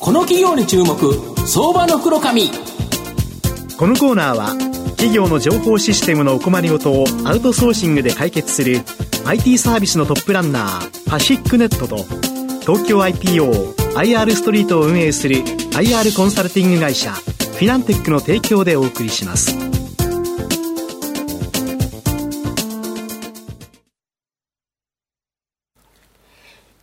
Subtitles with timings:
[0.00, 0.96] この企業に注目
[1.46, 2.48] 相場の袋紙
[3.76, 4.56] このコーナーは
[4.92, 8.78] 企業の情報システムのお困りごとをアウトソーシングで解決する
[9.26, 11.98] IT サービスのトップランナーパシックネットと
[12.62, 19.54] 東京 IPOIR ストリートを運営する IR コンサルティング会社フィナンテックの提供でお送りします。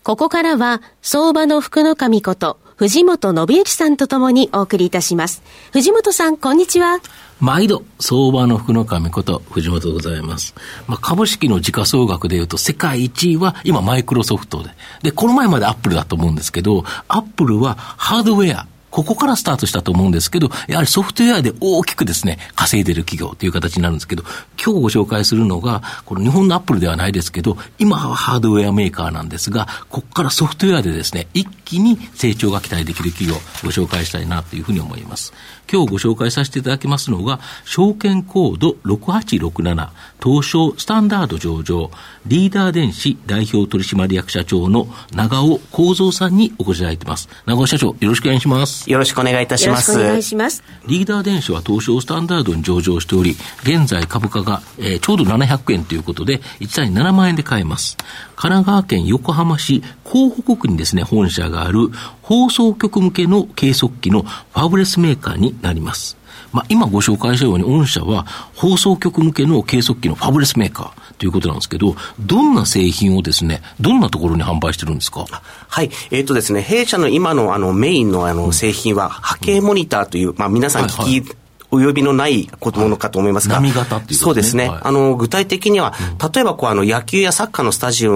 [0.04, 5.42] ここからは、相場の福の神こと、藤本信之さんとともにお送りいたします。
[5.74, 7.00] 藤本さん、こんにちは。
[7.40, 10.54] 毎度、相場の福の神こと、藤本でございます。
[10.86, 14.70] まあ、株式の時価総額で言うと、世界一位は今、マイクロソフトで。
[15.02, 24.24] で、この前までアップルだと思うんですけど、アップルはハードウェア、ここからスタートしたと思うんですけど、やはりソフトウェアで大きくですね、稼いでる企業という形になるんですけど、
[24.64, 35.34] 今日ご紹介するのが、この日本のアップルではないですけど、今はハードウェアメーカーなんですが、ここからソフトウェアでですね、一気に成長が期待できる企業ご紹介したいなというふうに思います。
[35.72, 39.90] 今日ご紹介させていただきますのが、証券コード6867、
[40.24, 41.92] 東証スタンダード上場、
[42.26, 47.28] リーダー電子代表取締役社長の長尾幸三さんにお越しいただいています。
[47.46, 48.77] 長尾社長、よろしくお願いします。
[48.86, 49.92] よろしくお願いいたします。
[49.92, 50.64] よろしくお願いします。
[50.88, 57.98] リーダー電子は東証スタンダードに上場しており、現在株価が、えー、ちょうど700円ということで、1対7万円で買えます。
[58.36, 61.90] 神奈川県横浜市港北区にですね、本社がある
[62.22, 66.17] 放送局向けの計測器のファブレスメーカーになります。
[66.52, 75.26] まあ、今ご紹介したように、御社は放送局向けの計測器のファブレスメーカーということなんですけど、どんな製品をですね、どんなところに販売してるんですか？
[75.68, 75.90] はい。
[76.12, 81.38] えっ、ー、とですね、弊社の今のあのメインのあの製品は波形モニターという、まあ皆さん聞き、はいはい
[81.78, 84.70] お呼びのないものかと思いますが、波型っていう、ね、そうですね。
[84.70, 85.94] はい、あの、具体的には、
[86.34, 88.10] 例えばこう、あの、野球やサッカーのスタジア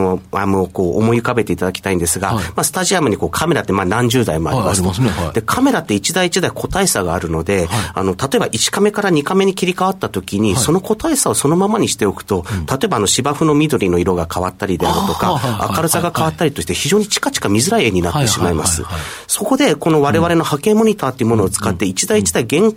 [0.45, 4.81] ムをこう思い浮かべていただきたいんですが、はい、まあ、スタジアムにこうカメラってまあ何十台もあります。
[4.81, 5.09] ね。
[5.33, 18.83] で、カメラって一台一台個体差があるので、あの、例えば1カメから2カメに切り替わった時に、その個体差をそのままにしておくと、例えばあの芝生の緑の色が変わったりであるとか、明るさが変わったりとして非常にチカチカ見づらい絵になってしまいます。
[19.27, 22.71] そこで、この我々の波形モニターっていうものを使って、一台一台原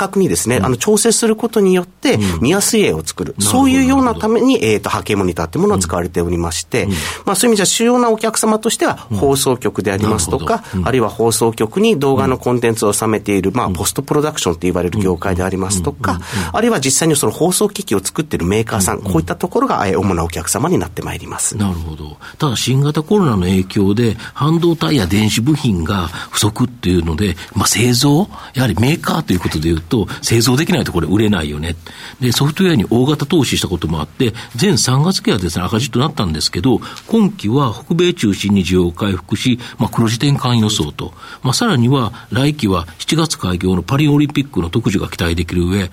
[0.00, 6.90] 確にですね、うん、あの調整することによって見やすい絵を作る、うん、そういうようなために、えーと、波形モニターというものを使われておりまして、うん、
[7.26, 16.20] まあ、そういう意味じゃ主要なお客様としては放送局でありますとか、あるいは放送局に動画のコンテンツを収めている、まあ、ポストプロダクションと言われる業界でありますとか、
[16.52, 21.56] あるいは実際にその放送機器を作っているメーカーさん、こういったところが主なお客様になってまいります。
[21.58, 22.16] なるほど。
[22.38, 31.76] ただ新型コロナの影響で半導体や電子部品が不足っていうので、まあ、製造、やはりメーカーということでいうと、と製造できないとこれ売れないよね。
[32.20, 41.12] で、ソフトウェアに大型投資したこともあって、前3月期はですね、赤字となったんですけど、今期は北米中心に需要を回復し、まあ、黒字転換予想と、
[41.42, 45.90] まあ、さらには来期は7月開業のパリオリンピックの特需が期待できる上、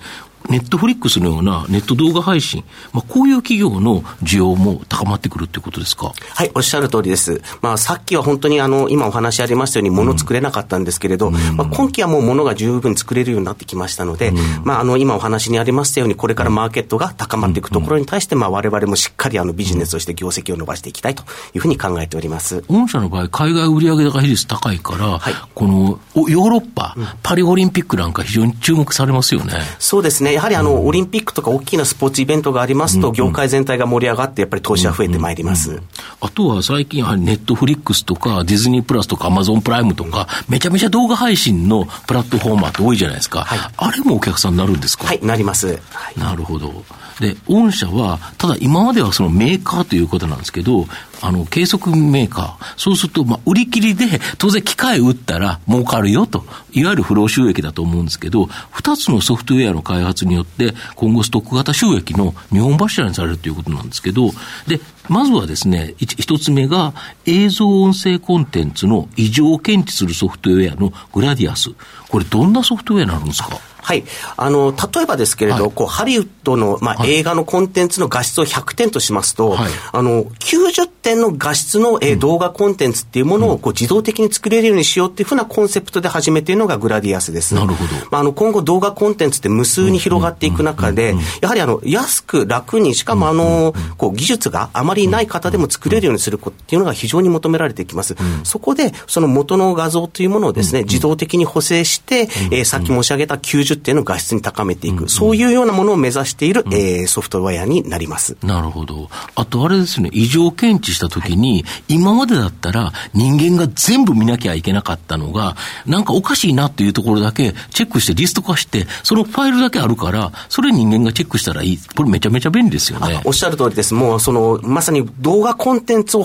[0.48, 6.12] ネットフリックスのようなネット動画配信、まあ、こういう企業の需要も高まってくるっていうことですか？
[6.34, 7.42] はい、おっしゃる通りです。
[7.60, 22.64] まあ、さっきは本当にあの、今お話ありましたように、物作れなかったんですけれど、うん、まあ、今期はもう物が十分作れるようになってきましたので、うん、まあ、あの、今お話にありましたように、これからマーケットが高まっていくところに対して、まあ、我々もしっかりあの、ビジネスとして業績を伸ばしていきたいというふうに考えております。
[22.68, 29.54] 御社の場合、海外売上高比率高いから、はい、この、ヨーロッパ、パリオリンピックなんか非常に注目されますよね。
[29.78, 30.37] そうですね。
[30.38, 35.82] やはりあの、オリンピックとか大きなスポーツイベントがありますと、業界全体が盛り上がって、やっぱり投資は増えてまいります。
[36.20, 43.40] あとは最近、ネットフリックスとか、ディズニープラスとか、アマゾンプライムとか、めちゃめちゃ動画配信のプラットフォーマーって多いじゃないですか。
[43.40, 45.06] はい、あれもお客さんになるんですか？
[45.06, 45.66] はい、なります。
[45.66, 45.74] は
[46.16, 46.84] い、なるほど。
[47.20, 50.86] で、御社は、ただ今まではそのメーカーということなんですけど、
[51.20, 52.74] あの、計測メーカー。
[52.76, 64.30] そうすると、まあ、売り切りで、当然機械売ったら儲かるよと、いわゆる不労収益だと思うんですけど、二つのソフトウェアの開発によって、今後ストック型収益の日本柱にされるということなんですけど、
[64.68, 66.94] で、まずはですね、一つ目が、
[67.26, 71.70] 映像音声コンテンツの異常を検知するソフトウェアのグラディアス。
[72.10, 73.58] これどんなソフトウェアになるんですか？
[73.88, 74.04] はい。
[74.36, 87.54] あの、例えばですけれど、はい、こう、ハリウッドの、まあ、映画のコンテンツの画質を100点としますと、はい、あの、90点の画質の、えー、動画コンテンツっていうものを、こう、自動的に作れるようにしようっていうふうなコンセプトで始めているのがグラディアスです。
[87.54, 87.90] なるほど。
[88.10, 98.14] まあ、あの、今後動画コンテンツって無数に広がっていく中で、やはりあの、安く楽に、しかもあの、こう、技術があまりない方でも作れるようにすることっていうのが非常に求められてきます。
[98.44, 108.36] そこで、その元の画像というものをですね、自動的に補正して、えー、さっき申し上げた90点の画質に高めていく、そういうようなものを目指している、うん、えー、ソフトウェアになります。
[108.42, 109.08] なるほど。
[109.34, 115.56] あとあれですね、異常検知したときに、今までだったら人間が全部見なきゃいけなかったのが、
[115.86, 121.78] なんかおかしいなっていうところだけチェックしてリスト化して、そのファイルだけあるから、それ人間がチェックしたらいい。
[121.78, 123.22] これめちゃめちゃ便利ですよね。
[123.24, 123.94] おっしゃる通りです。
[123.94, 126.24] もう、その、まさに動画コンテンツを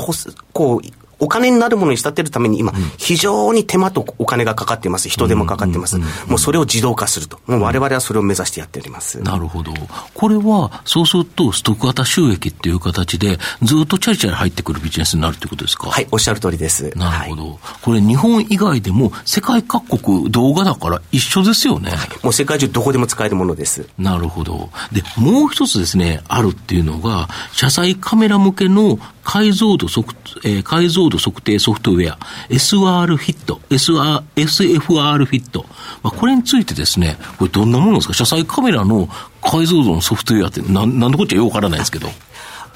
[0.52, 5.08] こう、お金になるものに仕立てるために今、非常に手間とお金がかかっています。
[5.08, 5.98] 人手もかかっています。
[6.28, 7.40] もうそれを自動化すると。
[7.48, 9.22] もう我々はそれを目指してやっております。
[9.22, 9.74] なるほど。
[10.14, 15.90] これは、そうすると、ストック型収益っていう形で、ずっとチャリチャリ入ってくるビジネスになるということですか？
[15.90, 16.92] はい、おっしゃる通りです。
[16.98, 17.44] なるほど。
[17.44, 21.92] はい、これ、日本以外でも、世界各国動画だから一緒ですよね。
[21.92, 23.88] はい、もう世界中どこでも使えるものです。
[23.98, 24.70] なるほど。
[24.92, 32.18] で、もう一つですね、あるっていうのが、車載カメラ向けの解像度測、えー、解像度測定ソフトウェア、
[32.50, 35.66] SR フィット、SR、SFR フィット。
[36.04, 38.14] まあ、これについてですね、これどんなものですか？
[38.14, 39.08] 車載カメラの
[39.42, 42.10] 解像度のソフトウェアってな、なんでこっちゃよくわからないですけど。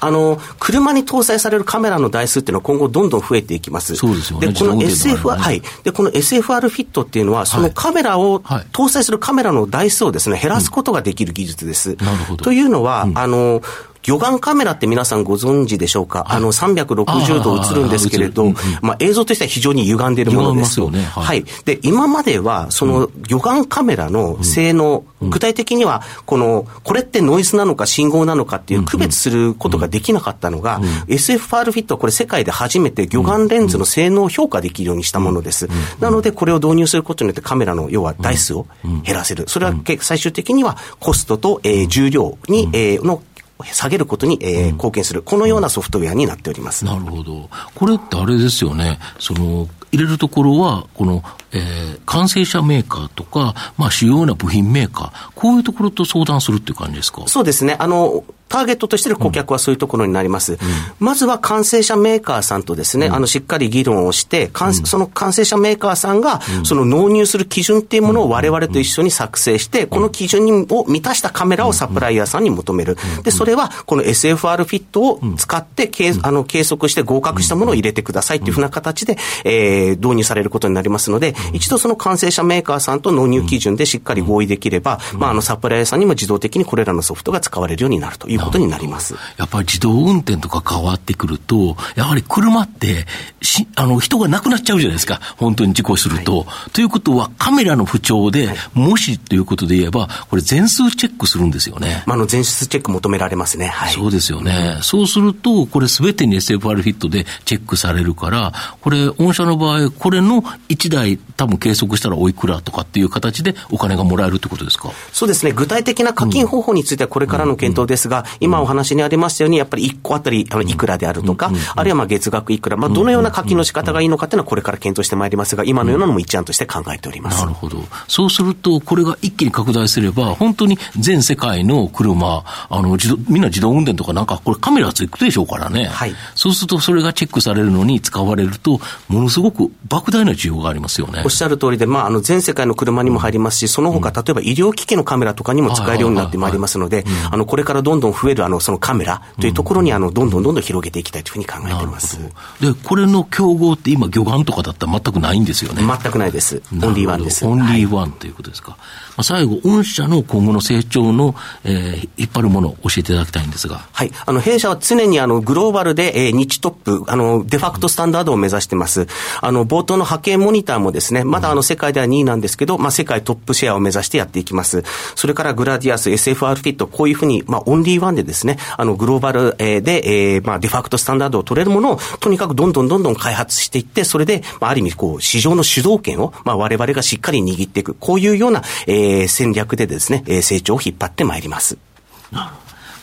[0.00, 3.96] あの、車に搭載されるカメラの台数っていうのは今後どんどん増えていきます。
[3.96, 4.48] そうですよね。
[4.48, 5.62] で、この SFR、ね、はい。
[5.82, 11.92] で、この SFR フィットっていうのは、そのカメラを、はい、搭載するカメラの台数をですね、減らすことができる技術です。
[11.92, 12.44] うん、なるほど。
[12.44, 13.60] というのは、うん、あの、
[14.02, 20.80] 魚眼カメラって皆さんご存知でしょうか、はい、あの360度映るんですけれど、うんうん、まあ、映像としては非常に歪んでいるものです。
[20.80, 21.44] よね、はい、はい。
[21.64, 35.68] で、今までは、その魚眼カメラの性能、うん、具体的には、この、これってノイズなのか信号なのかっていう区別することができなかったのが、SFR フィットはこれ世界で初めて魚眼レンズの性能を評価できるようにしたものです。
[36.00, 38.66] なので、これを導入することによってカメラの、要は台数を
[39.04, 39.44] 減らせる。
[39.48, 43.22] それは最終的にはコストと、えー、重量に、えー、の
[43.64, 46.84] 下げることに、えー、貢献する、このようなソフトウェアになっております。
[46.84, 47.48] なるほど。
[47.74, 51.22] これってあれですよね、その、入れるところは、この、
[51.52, 57.22] えー、完成車メーカーとか、まあ、主要な部品メーカー、こういうところと相談するっていう感じですか？
[57.26, 57.76] そうですね。
[57.78, 60.54] あの、ターゲットとしての顧客はそういうところになります。
[60.54, 60.58] うん、
[60.98, 72.96] まずは完成車メーカーさんとですね、うん、あの、しっかり議論をして、うん、その完成車メーカーさんが、その納入する基準っていうものを我々と一緒に作成して、この基準を満たしたカメラをサプライヤーさんに求める。
[73.22, 75.90] で、それは、この SFR フィットを使って、
[76.22, 89.14] あの、計測して合格したものを入れてくださいっていうふうな形で、えー、導入されることになりますので、一度その完成車メーカーさんと納入基準でしっかり合意できれば、まあ、あの、サプライヤーさんにも自動的にこれらのソフトが使われるようになるということになります。
[89.36, 93.06] やっぱり自動運転とか変わってくると、やはり車って
[93.42, 95.20] し、あの、人が亡くなっちゃうじゃないですか。
[95.36, 96.40] 本当に事故すると。
[96.40, 102.02] はい、ということは、カメラの不調で、はい、もしということで言えば、これ全数チェックするんですよね。
[102.06, 103.68] まあ、あの、全数チェック求められますね。
[103.68, 103.92] はい。
[103.92, 104.74] そうですよね。
[104.76, 114.90] うん、そうすると、これすべてに SFR フィットでチェックされるから、これ、御社の場合、これの1台多分計測したらおいくらとかっていう形でお金がもらえるってことですか？
[115.12, 115.52] そうですね。
[115.52, 127.40] 具体的な課金方法についてはこれからの検討ですが、うん、今お話にありましたように、やっぱり1個あたりあのいくらであるとか、あるいはまあ月額いくら、まあ、どのような課金の仕方がいいのかというのはこれから検討してまいりますが、今のようなのも一案として考えております。
[127.40, 127.82] なるほど。
[128.06, 135.84] そうすると、これが一気に拡大すれば、本当に全世界の車、あの自動みんな自動運転とかなんか、これカメラつくでしょうからね。
[135.86, 136.14] はい。
[136.34, 141.22] そうすると、それがチェックされるのに使われると、ものすごく莫大な需要がありますよね。
[141.24, 152.18] おっしゃる通りで、まあ、あの全世界の車にも入りますし、その他、例えば医療機器のカメラとかにも使えるようになってまいりますので、あの、これからどんどん増える、あの、そのカメラというところに、あの、どんどんどんどん広げていきたいというふうに考えています。
[152.60, 155.82] で、これの競合って今、魚眼とかだったら全くないんですよね？
[155.82, 156.62] 全くないです。
[156.72, 157.46] オンリーワンです。
[157.46, 158.72] オンリーワンということですか？
[158.72, 158.80] はい
[159.18, 161.34] まあ、最後、御社の今後の成長の、
[161.64, 163.88] えー、引っ張るものを教えていただきたいんですが。
[163.92, 164.12] はい。
[164.24, 169.08] あの、弊社は常にあの、グローバルで、えー、日トップ、あの、デファクトスタンダードを目指してます。
[169.40, 174.84] あの、冒頭の波形モニターもですね、まだあの、世界では2位なんですけど、まあ、世界トップシェアを目指してやっていきます。
[175.16, 191.78] それからグラディアス、SFR フィット、こういうふうに、まあ、オンリーワンでですね、あの、グローバル、で、えー、まあ、デファクトスタンダードを取れるものを、とにかくどんどんどんどん開発していって、それで、まあ、ある意味、こう、市場の主導権を、まあ、我々がしっかり握っていく、こういうような、えー、戦略でですね、成長を引っ張ってまいります。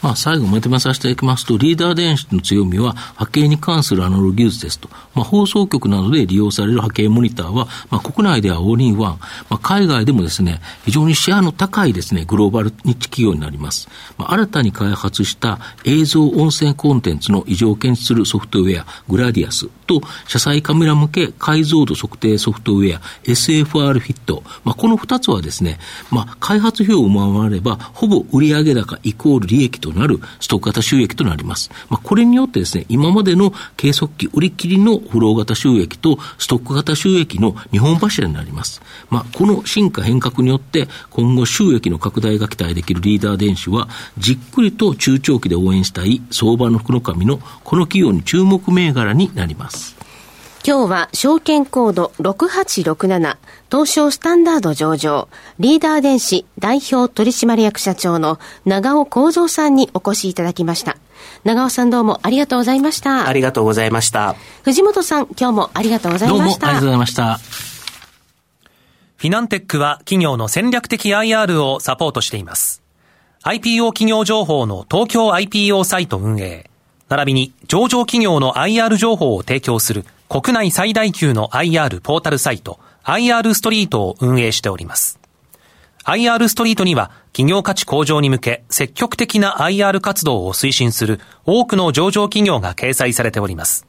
[0.06, 4.88] まあ、最後まとめさせていただきますと、リーダー電子の強みは波形に関するアナログ技術ですと。
[5.16, 9.18] まあ、放送局などで利用される波形モニターは、まあ、国内ではオールインワン、
[9.50, 13.90] まあ、海外でもですね、非常にシェアの高いですね、グローバルニッチ企業になります。
[14.20, 24.44] まあ、新たに開発した映像音声コンテンツの異常を検知するソフトウェア、グラディアスと、車載カメラ向け解像度測定ソフトウェア SFR フィット。
[24.64, 25.80] まあ、この2つはですね、
[26.12, 31.70] まあ、開発費用を回れば、ほぼ売上高イコール利益となるストック型収益となります。
[31.90, 38.82] まあ、これによってですね、今までの計測器売り切りのフロー型収益とストック型収益の2本柱になります。
[39.10, 43.88] まあ、この進化変革によって、今後収益の拡大が期待できるリーダー電子は、
[44.18, 49.75] じっくりと中長期で応援したい相場の福の神のこの企業に注目銘柄になります。
[50.68, 53.38] 今日は証券コード6867
[53.70, 55.30] 東証スタンダード上場
[55.60, 60.98] リーダー電子代表取締役社長の長尾幸三さんにお越しいただきました。
[61.44, 63.28] 長尾さんどうもありがとうございました。
[63.28, 64.36] ありがとうございました。
[64.64, 66.40] 藤本さん今日もありがとうございました。
[66.40, 67.40] どうもありがとうございました。
[69.18, 72.82] フィナンテックは企業の戦略的 IR をサポートしています。
[73.44, 76.72] IPO 企業情報の東京 IPO サイト運営、
[77.08, 85.20] 並びに上場企業の IR 情報を提供する国内最大級の IR ポータルサイト IR ストリートを運営しております。
[86.04, 93.88] IR ストリートには企業価値向上に向け積極的な IR 活動を推進する多くの上場企業が掲載されております。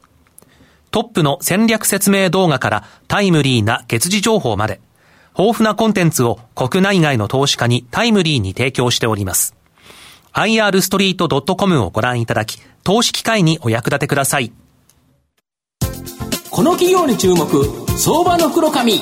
[0.91, 4.79] トップの戦略説明動画からタイムリーな月次情報まで
[5.37, 9.55] 豊富なコンテンツを国内外の投資家にタイムリーに提供しております。
[10.33, 14.51] irstreet.com をご覧いただき、投資機会にお役立てください。
[16.57, 17.45] この企業に注目、
[17.99, 18.99] 相場の黒髪。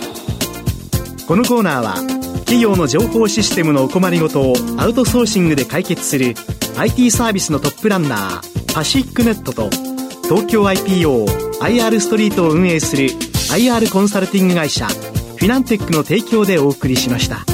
[1.25, 1.93] このコーナーは、
[2.39, 6.35] 企業の情報システムのお困りごとをアウトソーシングで解決する
[6.75, 9.69] IT サービスのトップランナー、パシックネットと、
[10.23, 11.27] 東京 IPO、
[11.61, 17.45] IR ストリートを運営する IR コンサルティング会社、フィナンテックの提供でお送りしました。